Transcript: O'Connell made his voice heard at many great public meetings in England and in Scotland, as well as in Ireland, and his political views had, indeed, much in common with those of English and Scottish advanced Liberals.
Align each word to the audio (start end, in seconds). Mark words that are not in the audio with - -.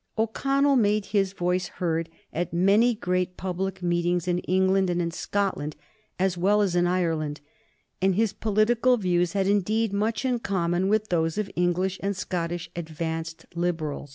O'Connell 0.17 0.75
made 0.77 1.05
his 1.05 1.31
voice 1.31 1.67
heard 1.67 2.09
at 2.33 2.51
many 2.51 2.95
great 2.95 3.37
public 3.37 3.83
meetings 3.83 4.27
in 4.27 4.39
England 4.39 4.89
and 4.89 4.99
in 4.99 5.11
Scotland, 5.11 5.75
as 6.17 6.39
well 6.39 6.63
as 6.63 6.75
in 6.75 6.87
Ireland, 6.87 7.39
and 8.01 8.15
his 8.15 8.33
political 8.33 8.97
views 8.97 9.33
had, 9.33 9.45
indeed, 9.45 9.93
much 9.93 10.25
in 10.25 10.39
common 10.39 10.87
with 10.89 11.09
those 11.09 11.37
of 11.37 11.51
English 11.55 11.99
and 12.01 12.17
Scottish 12.17 12.67
advanced 12.75 13.45
Liberals. 13.53 14.09